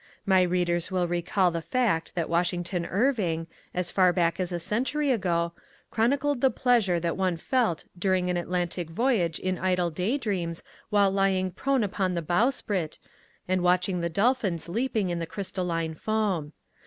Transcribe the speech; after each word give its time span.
My 0.25 0.41
readers 0.41 0.89
will 0.89 1.07
recall 1.07 1.51
the 1.51 1.61
fact 1.61 2.15
that 2.15 2.27
Washington 2.27 2.87
Irving, 2.87 3.45
as 3.71 3.91
far 3.91 4.11
back 4.11 4.39
as 4.39 4.51
a 4.51 4.57
century 4.59 5.11
ago, 5.11 5.53
chronicled 5.91 6.41
the 6.41 6.49
pleasure 6.49 6.99
that 6.99 7.15
one 7.15 7.37
felt 7.37 7.83
during 7.95 8.27
an 8.27 8.35
Atlantic 8.35 8.89
voyage 8.89 9.37
in 9.37 9.59
idle 9.59 9.91
day 9.91 10.17
dreams 10.17 10.63
while 10.89 11.11
lying 11.11 11.51
prone 11.51 11.83
upon 11.83 12.15
the 12.15 12.23
bowsprit 12.23 12.97
and 13.47 13.61
watching 13.61 13.99
the 14.01 14.09
dolphins 14.09 14.67
leaping 14.67 15.09
in 15.11 15.19
the 15.19 15.27
crystalline 15.27 15.93
foam. 15.93 16.53